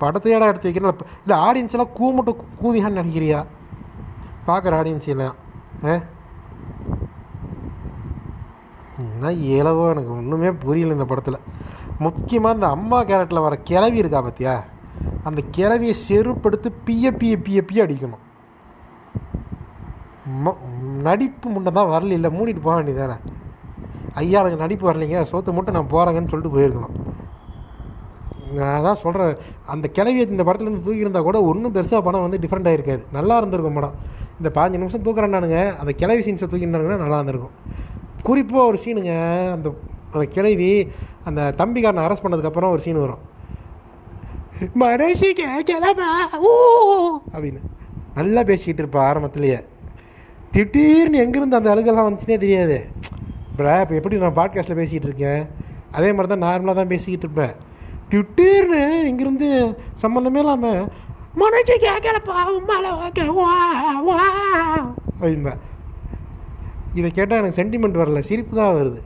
படத்தையாடா 0.00 0.46
எடுத்து 0.46 0.68
வைக்கிறேன்? 0.68 0.96
இல்லை 1.22 1.36
ஆடியன்ஸ் 1.38 1.74
எல்லாம் 1.76 1.92
கூ 1.92 2.12
மட்டும் 2.12 2.96
நினைக்கிறியா 2.98 3.46
பார்க்குற 4.46 4.78
ஆடியன்ஸ் 4.80 5.06
எல்லாம் 5.06 5.36
ஆ? 5.84 5.94
என்ன 8.98 9.30
இலவோ 9.30 9.90
எனக்கு 9.90 10.12
ஒன்றுமே 10.12 10.50
புரியல 10.50 10.92
இந்த 10.92 11.04
படத்தில். 11.04 11.44
முக்கியமாக 11.98 12.54
இந்த 12.54 12.68
அம்மா 12.68 13.04
கேரக்டரில் 13.04 13.46
வர 13.46 13.56
கிளவி 13.56 13.96
இருக்கா 13.96 14.20
பார்த்தியா 14.22 14.54
அந்த 15.24 15.42
கிளவியை 15.56 15.94
செருப்படுத்து 16.08 16.72
பிய 16.86 17.10
பிய 17.10 17.34
பிய 17.36 17.60
பிய 17.64 17.84
அடிக்கணும். 17.86 18.22
நடிப்பு 21.06 21.46
முன்னே 21.54 21.70
தான் 21.78 21.90
வரல 21.94 22.16
இல்லை 22.18 22.30
மூடிட்டு 22.36 22.62
போக 22.66 22.74
வேண்டியதானே 22.78 23.16
ஐயா 24.20 24.40
எனக்கு 24.42 24.62
நடிப்பு 24.62 24.84
வரலைங்க 24.88 25.20
சோத்து 25.30 25.54
மட்டும் 25.56 25.76
நான் 25.76 25.90
போகிறேங்கன்னு 25.94 26.30
சொல்லிட்டு 26.32 26.54
போயிருக்கணும். 26.56 26.94
நான் 28.56 28.74
அதான் 28.78 29.00
சொல்கிறேன் 29.02 29.32
அந்த 29.72 29.86
கிளவியை 29.96 30.24
இந்த 30.34 30.44
படத்துலேருந்து 30.48 30.84
தூக்கியிருந்தா 30.86 31.22
கூட 31.28 31.38
ஒன்றும் 31.50 31.74
பெருசாக 31.76 32.00
படம் 32.06 32.24
வந்து 32.26 32.40
டிஃப்ரெண்ட் 32.44 32.68
ஆகிருக்காது 32.70 33.02
நல்லா 33.16 33.36
இருந்திருக்கும் 33.40 33.78
படம். 33.78 33.96
இந்த 34.38 34.50
பாஞ்சு 34.56 34.80
நிமிஷம் 34.82 35.04
தூக்குறேன்னானுங்க 35.06 35.58
அந்த 35.80 35.92
கிளவி 36.02 36.22
சீன்ஸை 36.26 36.48
தூக்கியிருந்தானுங்கன்னா 36.52 37.02
நல்லா 37.04 37.18
இருந்திருக்கும். 37.20 37.54
குறிப்பாக 38.28 38.68
ஒரு 38.70 38.78
சீனுங்க 38.84 39.14
அந்த 39.56 39.68
அந்த 40.14 40.24
கிளவி 40.36 40.70
அந்த 41.28 41.40
தம்பிக்காரனை 41.60 42.02
அரெஸ்ட் 42.06 42.24
பண்ணதுக்கப்புறம் 42.24 42.72
ஒரு 42.74 42.82
சீன் 42.86 43.04
வரும். 43.04 43.22
மனசிக்க 44.82 45.42
கிளம்பா 45.70 46.10
ஊ 46.48 46.50
அப்படின்னு. 47.34 47.62
நல்லா 48.18 48.42
பேசிக்கிட்டு 48.50 48.82
இருப்பா 48.84 49.00
ஆரம்பத்துலேயே. 49.10 49.60
திடீர்னு 50.54 51.22
எங்கேருந்து 51.24 51.58
அந்த 51.58 51.70
அழுகெல்லாம் 51.74 52.06
வந்துச்சுனே 52.06 52.36
தெரியாது. 52.44 52.76
இப்போ 53.50 53.72
இப்போ 53.82 53.94
எப்படி 53.98 54.18
நான் 54.24 54.38
பாட்காஸ்ட்டில் 54.38 54.80
பேசிகிட்டு 54.80 55.08
இருக்கேன்? 55.10 55.42
அதே 55.96 56.08
மாதிரி 56.12 56.28
தான் 56.32 56.44
நார்மலாக 56.46 56.76
தான் 56.80 56.92
பேசிக்கிட்டு 56.92 57.26
இருப்பேன். 57.26 57.54
திடீர்னு 58.10 58.80
இங்கேருந்து 59.10 59.48
சம்மந்தமே 60.02 60.40
இல்லாமல் 60.44 60.80
மனசு 61.42 61.74
கேட்கலப்பா 61.84 62.36
உம்மால 62.56 62.86
ஓகே 63.06 63.24
வா 63.38 63.50
வா. 64.08 64.18
அப்படின்பேன் 65.08 65.60
இதை 66.98 67.08
கேட்டால் 67.10 67.40
எனக்கு 67.40 67.58
சென்டிமெண்ட் 67.60 68.00
வரல 68.00 68.20
சிரிப்பு 68.28 68.54
தான் 68.60 68.76
வருது. 68.78 69.00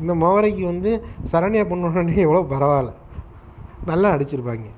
இந்த 0.00 0.14
மோவரைக்கு 0.22 0.64
வந்து 0.72 0.90
சரண்யா 1.32 1.62
பொண்ணு 1.68 2.24
எவ்வளோ 2.26 2.46
பரவாயில்ல. 2.54 2.92
நல்லா 3.90 4.10
அடிச்சிருப்பாங்க 4.14 4.70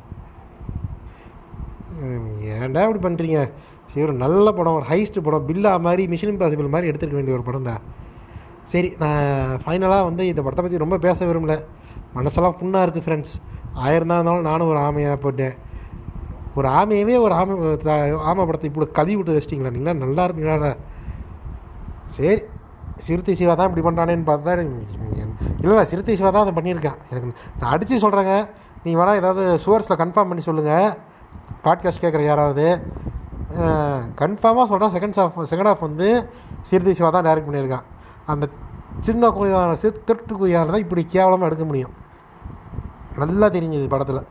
ஏன்டா 2.54 2.82
இப்படி 2.86 3.02
பண்ணுறீங்க 3.06 3.40
சரி 3.90 4.04
ஒரு 4.06 4.14
நல்ல 4.24 4.46
படம் 4.58 4.76
ஒரு 4.78 4.86
ஹைஸ்ட் 4.90 5.18
படம் 5.26 5.46
பில்லா 5.48 5.72
மாதிரி 5.86 6.02
மிஷின் 6.12 6.32
இம்பாசிபிள் 6.32 6.72
மாதிரி 6.74 6.90
எடுத்துக்க 6.90 7.14
வேண்டிய 7.18 7.36
ஒரு 7.38 7.44
படம்டா. 7.48 7.74
சரி 8.72 8.88
நான் 9.02 9.60
ஃபைனலாக 9.64 10.06
வந்து 10.08 10.22
இந்த 10.30 10.40
படத்தை 10.44 10.62
பற்றி 10.64 10.82
ரொம்ப 10.84 10.96
பேச 11.06 11.18
விரும்பல. 11.28 11.54
மனசெல்லாம் 12.16 12.56
புண்ணாக 12.60 12.84
இருக்குது 12.86 13.04
ஃப்ரெண்ட்ஸ் 13.06 13.34
ஆயிரம் 13.84 14.10
தான் 14.10 14.18
இருந்தாலும் 14.18 14.48
நானும் 14.50 14.70
ஒரு 14.72 14.80
ஆமையாக 14.86 15.16
போட்டேன். 15.24 15.56
ஒரு 16.58 16.68
ஆமையவே 16.80 17.16
ஒரு 17.26 17.34
ஆமை 17.40 17.54
ஆமை 18.30 18.42
படத்தை 18.48 18.68
இப்படி 18.70 18.86
கழுவி 18.98 19.16
விட்டு 19.18 19.36
வச்சிட்டிங்களா? 19.36 19.72
நீங்களா 19.76 19.94
நல்லா 20.04 20.22
இருப்பீங்களாடா 20.26 20.72
சரி 22.16 22.36
சிறுத்தை 23.06 23.32
சிவா 23.40 23.54
தான் 23.54 23.68
இப்படி 23.68 23.82
பண்ணுறானேன்னு 23.86 24.26
பார்த்தா 24.30 24.52
இல்லை 24.58 25.24
இல்லை 25.64 25.84
சிறுத்தை 25.90 26.14
சிவா 26.18 26.30
தான் 26.36 26.44
அதை 26.46 26.54
பண்ணியிருக்கான் 26.58 27.00
எனக்கு 27.10 27.28
நான் 27.60 27.72
அடித்து 27.74 28.04
சொல்கிறேங்க 28.04 28.34
நீ 28.84 28.90
வேணால் 28.98 29.18
ஏதாவது 29.20 29.42
சுவர்ஸில் 29.64 30.00
கன்ஃபார்ம் 30.02 30.30
பண்ணி 30.30 30.44
சொல்லுங்கள் 30.48 30.88
பாட்காஸ்ட் 31.64 32.04
கேட்குற 32.04 32.24
யாராவது 32.24 32.64
கன்ஃபார்மாக 34.20 34.64
சொல்கிறேன் 34.64 34.94
செகண்ட் 34.96 35.18
ஹாஃப் 35.20 35.50
செகண்ட் 35.52 35.70
ஹாஃப் 35.70 35.80
வந்து 35.80 36.28
சிறுதி 36.62 36.94
சிவா 36.94 37.10
தான் 37.10 37.24
டைரக்ட் 37.24 37.48
பண்ணியிருக்கான் 37.48 37.86
அந்த 38.26 38.48
சின்ன 39.00 39.28
குழியான 39.28 39.72
சிறு 39.72 40.02
திருட்டு 40.04 40.34
குழியால் 40.36 40.70
தான் 40.70 40.84
இப்படி 40.84 41.06
கேவலமாக 41.06 41.44
எடுக்க 41.44 41.64
முடியும். 41.64 41.92
நல்லா 43.16 43.46
தெரிஞ்சுது 43.46 43.88
படத்தில். 43.88 44.22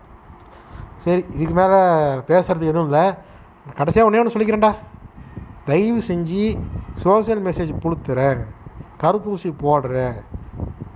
சரி 1.04 1.25
இதுக்கு 1.36 1.54
மேலே 1.54 1.80
பேசுகிறது 2.30 2.72
எதுவும் 2.72 2.90
இல்லை. 2.90 3.14
கடைசியாக 3.75 4.10
ஒன்றே 4.10 4.22
ஒன்று 4.22 4.36
சொல்லிக்கிறேன்டா. 4.36 4.72
தயவு 5.66 6.02
செஞ்சு 6.08 6.60
சோஷியல் 6.96 7.44
மெசேஜ் 7.44 7.74
கொடுத்துறேன் 7.84 8.42
கருத்தூசி 9.02 9.50
போடுறேன். 9.64 10.16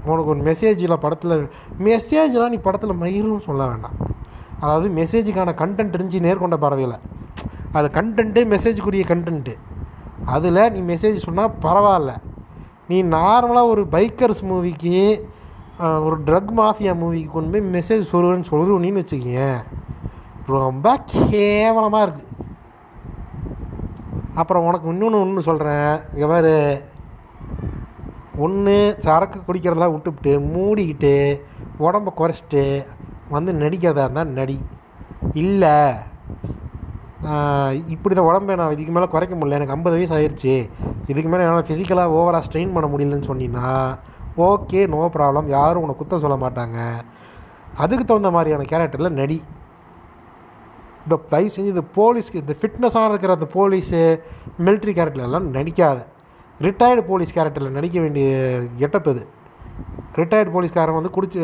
உனக்கு 0.06 0.32
ஒரு 0.34 0.39
மெசேஜில் 0.39 0.94
படத்தில் 0.94 1.50
மெசேஜ்லாம் 1.79 2.50
நீ 2.50 2.58
படத்தில் 2.58 3.01
மயிரும் 3.01 3.46
சொல்ல 3.48 3.65
வேண்டாம். 3.65 3.98
அதாவது 4.61 4.89
மெசேஜுக்கான 4.89 5.53
கண்டென்ட் 5.53 5.95
இருந்துச்சு 5.95 6.25
நேர்கொண்ட 6.27 6.57
பறவையில் 6.57 6.97
அது 7.71 7.87
கண்டென்ட்டு 7.87 8.41
மெசேஜுக்குரிய 8.45 9.03
கண்டென்ட்டு 9.07 9.55
அதில் 10.25 10.71
நீ 10.71 10.93
மெசேஜ் 10.93 11.15
சொன்னால் 11.15 11.55
பரவாயில்ல. 11.63 12.11
நீ 12.87 13.03
நார்மலாக 13.03 13.67
ஒரு 13.67 13.81
பைக்கர்ஸ் 13.87 14.43
மூவிக்கு 14.43 15.25
ஒரு 15.79 16.15
ட்ரக் 16.23 16.51
மாஃபியா 16.51 16.93
மூவிக்கு 17.01 17.31
கொண்டு 17.31 17.51
போய் 17.51 17.71
மெசேஜ் 17.71 18.11
சொல்லுவேன்னு 18.11 18.49
சொல்லுவீன்னு 18.49 19.01
வச்சுக்கோங்க 19.01 19.63
ரொம்ப 20.47 20.97
கேவலமாக 21.05 22.05
இருக்குது 22.05 22.27
அப்புறம் 24.35 24.65
உனக்கு 24.65 24.87
இன்னொன்று 24.87 25.19
ஒன்று 25.19 25.41
சொல்கிறேன் 25.41 25.99
இங்கே 26.13 26.25
பாரு. 26.25 26.53
ஒன்று 28.37 28.97
சரக்கு 28.99 29.39
குடிக்கிறதெல்லாம் 29.39 29.93
விட்டுவிட்டு 29.93 30.39
மூடிக்கிட்டு 30.39 31.13
உடம்ப 31.79 32.13
குறைச்சிட்டு 32.17 32.63
வந்து 33.36 33.51
நடிக்கிறதா 33.63 34.05
இருந்தால் 34.05 34.36
நடி. 34.39 34.57
இல்லை 35.43 35.75
இப்படி 37.93 38.13
தான் 38.13 38.27
உடம்பை 38.29 38.53
நான் 38.59 38.74
இதுக்கு 38.75 38.93
மேலே 38.95 39.07
குறைக்க 39.13 39.33
முடியல. 39.36 39.57
எனக்கு 39.59 39.75
ஐம்பது 39.75 39.95
வயசு 39.98 40.13
ஆயிடுச்சு 40.17 40.53
இதுக்கு 41.12 41.29
மேலே 41.31 41.45
என்னால் 41.45 41.67
ஃபிசிக்கலாக 41.69 42.15
ஓவராக 42.17 42.43
ஸ்ட்ரெயின் 42.48 42.74
பண்ண 42.75 42.88
முடியலன்னு 42.93 43.29
சொன்னீங்கன்னா 43.31 43.71
ஓகே 44.48 44.81
நோ 44.93 45.00
ப்ராப்ளம் 45.15 45.48
யாரும் 45.55 45.83
உன்னை 45.86 45.95
குத்த 46.01 46.19
சொல்ல 46.25 46.36
மாட்டாங்க. 46.43 46.77
அதுக்கு 47.83 48.03
தகுந்த 48.03 48.29
மாதிரியான 48.36 48.67
கேரக்டரில் 48.71 49.17
நடி. 49.21 49.39
இந்த 51.03 51.17
தயவு 51.33 51.51
செஞ்சு 51.55 51.74
இந்த 51.74 51.83
போலீஸ்க்கு 51.98 52.41
இந்த 52.43 52.55
ஃபிட்னஸாக 52.59 53.09
இருக்கிற 53.12 53.33
அந்த 53.38 53.48
போலீஸு 53.57 54.00
மிலிட்ரி 54.65 54.93
கேரக்டர்லாம் 55.00 55.50
நடிக்காத. 55.57 56.00
ரிட்டையர்டு 56.65 57.03
போலீஸ் 57.09 57.36
கேரக்டரில் 57.38 57.77
நடிக்க 57.77 57.98
வேண்டிய 58.05 58.27
கெட்டப் 58.81 59.09
இது. 59.13 59.24
ரிட்டையர்டு 60.19 60.53
போலீஸ்காரன் 60.55 61.00
வந்து 61.00 61.15
குடிச்சு 61.17 61.39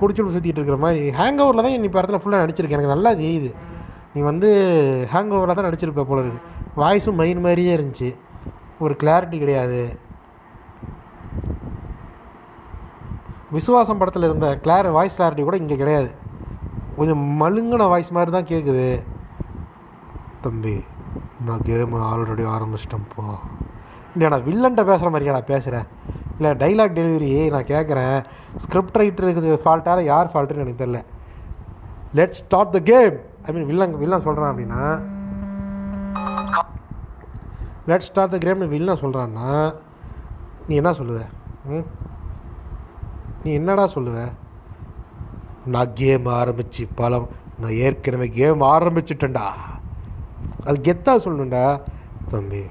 குடிச்சுட்டு 0.00 0.34
சுற்றிட்டு 0.34 0.60
இருக்கிற 0.60 0.78
மாதிரி. 0.84 1.02
ஹேங் 1.18 1.40
ஓவரில் 1.44 1.64
தான் 1.64 1.74
நீ 1.82 1.88
இப்போ 1.90 2.00
இடத்துல 2.02 2.20
ஃபுல்லாக 2.22 2.42
நடிச்சிருக்கேன். 2.44 2.78
எனக்கு 2.78 2.94
நல்லா 2.94 3.10
தெரியுது. 3.22 3.50
நீ 4.14 4.20
வந்து 4.30 4.48
ஹேங் 5.12 5.32
ஓவரில் 5.36 5.58
தான் 5.58 5.68
நடிச்சிருப்ப 5.68 6.04
போல 6.10 6.24
இருக்கு. 6.24 6.42
வாய்ஸும் 6.82 7.18
மயின் 7.20 7.44
மாதிரியே 7.46 7.72
இருந்துச்சு. 7.76 8.10
ஒரு 8.84 8.94
கிளாரிட்டி 9.02 9.38
கிடையாது. 9.44 9.80
விசுவாசம் 13.56 13.98
படத்தில் 13.98 14.28
இருந்த 14.28 14.46
கிளார் 14.64 14.86
வாய்ஸ் 14.96 15.18
கிளாரிட்டி 15.18 15.42
கூட 15.48 15.56
இங்கே 15.62 15.76
கிடையாது. 15.82 16.08
கொஞ்சம் 16.96 17.22
மழுங்கின 17.40 17.86
வாய்ஸ் 17.92 18.14
மாதிரி 18.16 18.30
தான் 18.36 18.50
கேட்குது 18.52 18.86
தம்பி 20.44 20.76
நான் 21.46 21.64
கேம் 21.68 21.94
ஆல்ரெடி 22.08 22.44
ஆரம்பிச்சிட்டேன்ப்போ. 22.54 23.24
இல்லைடா 24.14 24.38
வில்லன்ட்ட 24.48 24.82
பேசுகிற 24.90 25.08
மாதிரியா 25.12 25.34
நான் 25.36 25.50
பேசுகிறேன் 25.52 25.86
இல்லை 26.38 26.50
டைலாக் 26.62 26.96
டெலிவரி 26.98 27.30
நான் 27.54 27.70
கேட்குறேன். 27.72 28.18
ஸ்கிரிப்ட் 28.64 28.98
ரைட்டருக்கு 29.00 29.60
ஃபால்ட்டாக 29.64 30.02
யார் 30.12 30.32
ஃபால்ட்டுன்னு 30.32 30.64
எனக்கு 30.64 30.82
தெரில 30.84 31.00
let 32.18 32.36
start 32.40 32.74
the 32.76 32.80
game 32.92 33.16
I 33.46 33.52
mean 33.54 33.68
villain 33.70 33.96
villain 34.02 34.24
சொல்கிறான் 34.26 34.52
அப்படின்னா 34.52 34.82
லெட் 37.90 38.06
ஸ்டார்ட் 38.08 38.34
த 38.34 38.38
கேம்னு 38.46 38.72
வில்லன் 38.74 39.02
சொல்கிறான்னா 39.02 39.48
நீ 40.68 40.74
என்ன 40.80 40.90
சொல்லுவ? 40.90 41.18
நீ 43.42 43.50
என்னடா 43.52 43.84
சொல்லுவ? 43.94 44.20
நான் 45.74 45.92
கேம் 46.00 46.26
ஆரம்பிச்சு 46.40 46.84
பலம் 46.94 47.28
நான் 47.60 47.76
ஏற்கனவே 47.84 48.26
கேம் 48.28 48.60
ஆரம்பிச்சிட்டேன்டா. 48.60 49.46
அது 50.64 50.76
கெத்தாக 50.86 51.22
சொல்லணும்டா. 51.24 51.64
தம்பி 52.30 52.62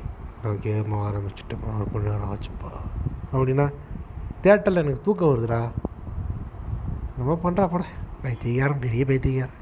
நான் 0.43 0.59
கேம் 0.59 0.93
ஆரம்பிச்சுட்டு 1.05 1.55
ஆறு 1.73 1.85
மணி 1.93 2.05
நேரம் 2.07 2.31
ஆச்சுப்பா. 2.33 2.71
அப்படின்னா 3.39 3.67
தேட்டரில் 4.43 4.83
எனக்கு 4.83 5.05
தூக்கம் 5.07 5.31
வருதுடா. 5.31 5.59
நம்ம 7.17 7.37
பண்ணுறா 7.43 7.65
பட 7.73 7.83
பைத்தியகாரம் 8.23 8.83
பெரிய 8.85 9.05
பைத்தியக்காரன். 9.05 9.61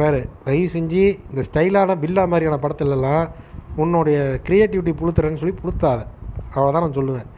வேறு 0.00 0.20
தயவு 0.44 0.68
செஞ்சு 0.72 1.02
இந்த 1.30 1.42
ஸ்டைலான 1.48 1.96
பில்லா 2.02 2.22
மாதிரியான 2.32 2.58
படத்துலலாம் 2.62 3.26
உன்னுடைய 3.82 4.18
க்ரியேட்டிவிட்டி 4.46 4.92
புளுத்துறேன்னு 5.00 5.40
சொல்லி 5.42 5.54
புளுத்தாத. 5.60 6.00
அவ்வளோதான் 6.54 6.84
நான் 6.84 6.98
சொல்லுவேன். 6.98 7.28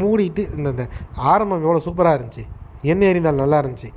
மூடிட்டு 0.00 0.42
இந்த 0.56 0.68
இந்த 0.74 0.84
ஆரம்பம் 1.32 1.64
எவ்வளோ 1.64 1.82
சூப்பராக 1.86 2.18
இருந்துச்சு. 2.18 2.44
எண்ணெய் 2.90 3.10
எறிந்தால் 3.12 3.42
நல்லா 3.42 3.60
இருந்துச்சு. 3.62 3.90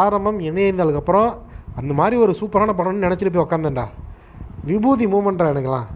ஆரம்பம் 0.00 0.38
எண்ணெய் 0.48 0.68
எறிந்தாலுக்கப்புறம் 0.70 1.30
அந்த 1.80 1.92
மாதிரி 2.00 2.16
ஒரு 2.22 2.32
சூப்பரான 2.40 2.74
படம்னு 2.78 3.04
நினச்சிட்டு 3.06 3.32
போய் 3.34 3.46
உக்காந்தேன்டா. 3.46 3.86
விபூதி 4.68 5.06
மூமெண்ட்ரா 5.06 5.52
எனக்குலாம் 5.54 5.88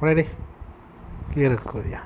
உடனே 0.00 0.24
கீழே 1.32 1.56
கோதியா 1.70 2.02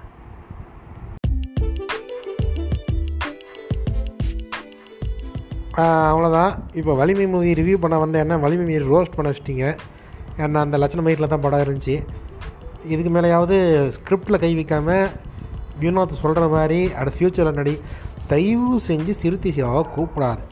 அவ்வளோதான் 5.82 6.54
இப்போ 6.78 6.92
வலிமை 7.00 7.26
மூவி 7.32 7.50
ரிவ்யூ 7.58 7.76
பண்ண 7.82 7.96
வந்தேன் 8.02 8.24
என்ன? 8.24 8.36
வலிமை 8.44 8.64
மீறி 8.70 8.84
ரோஸ்ட் 8.92 9.14
பண்ண 9.16 9.28
வச்சிட்டிங்க. 9.30 9.66
ஏன்னா 10.42 10.62
அந்த 10.66 10.78
லட்சண 10.82 11.02
மயிரில் 11.06 11.32
தான் 11.32 11.44
படம் 11.44 11.62
இருந்துச்சு. 11.64 11.94
இதுக்கு 12.92 13.10
மேலேயாவது 13.14 13.56
ஸ்கிரிப்டில் 13.96 14.42
கை 14.42 14.50
வைக்காமல் 14.58 15.08
வினோத் 15.82 16.20
சொல்கிற 16.22 16.48
மாதிரி 16.56 16.80
அடுத்த 17.00 17.16
ஃப்யூச்சரில் 17.18 17.58
நடி 17.60 17.74
தயவு 18.32 18.80
செஞ்சு 18.88 19.14
சிறுத்தை 19.22 19.52
சேவாவை 19.58 19.82
கூப்பிடாது. 19.96 20.44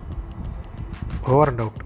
Over 1.35 1.53
and 1.53 1.63
out 1.65 1.85